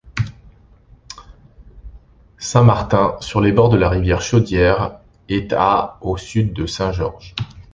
[2.39, 4.97] Saint-Martin, sur les bords de la rivière Chaudière,
[5.29, 7.35] est à au sud de Saint-Georges.